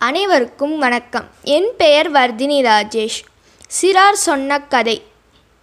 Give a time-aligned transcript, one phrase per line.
[0.00, 1.28] அனைவருக்கும் வணக்கம்.
[1.42, 3.20] என் பெயர் வர்தினி ராஜேஷ்.
[3.80, 5.02] சிறார் சொன்ன கதை.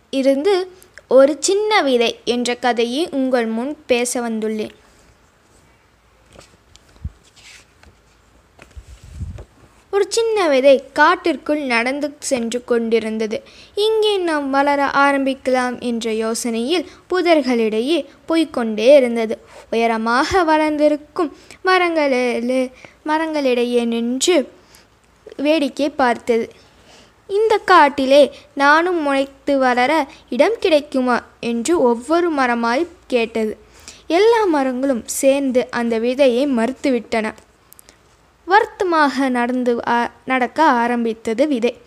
[0.10, 0.72] இருந்து
[1.08, 4.70] ஒரு சின்ன விதை என்ற கதையை உங்கள் முன் பேச வந்துள்ளேன்.
[9.96, 13.38] ஒரு சின்ன விதை காட்டிற்குள் நடந்து சென்று கொண்டிருந்தது.
[13.86, 19.36] இங்கே நாம் வளர ஆரம்பிக்கலாம் என்ற யோசனையில் புதர்களிடையே போய்க்கொண்டே இருந்தது.
[19.72, 21.30] உயரமாக வளர்ந்திருக்கும்
[21.62, 22.72] மரங்களில்
[23.06, 24.38] மரங்களிடையே நின்று
[25.38, 26.48] வேடிக்கை பார்த்தது.
[27.30, 29.92] இந்த காட்டிலே நானும் முளைத்து வளர
[30.30, 31.18] இடம் கிடைக்குமா
[31.52, 33.54] என்று ஒவ்வொரு மரமாய் கேட்டது.
[34.08, 37.28] எல்லா மரங்களும் சேர்ந்து அந்த விதையை மறுத்துவிட்டன.
[38.46, 41.78] வருத்தமாக நடந்து ஆ- நடக்க ஆரம்பித்தது விதை.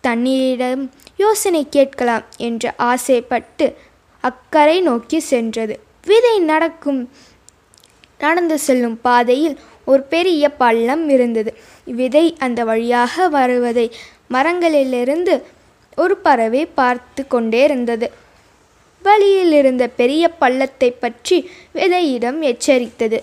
[0.00, 3.76] தண்ணீரிடம் யோசனை கேட்கலாம் என்று ஆசைப்பட்டு
[4.20, 5.80] அக்கறை நோக்கி சென்றது.
[6.06, 7.10] விதை நடக்கும்
[8.18, 11.56] நடந்து செல்லும் பாதையில் ஒரு பெரிய பள்ளம் இருந்தது.
[11.84, 13.94] விதை அந்த வழியாக வருவதை
[14.30, 15.42] மரங்களிலிருந்து
[15.96, 18.12] ஒரு பறவை பார்த்து கொண்டே இருந்தது.
[19.02, 23.22] வழியில் இருந்த பெரிய பள்ளத்தை பற்றி விதையிடம் எச்சரித்தது.